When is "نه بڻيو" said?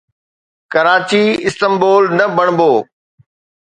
2.17-2.71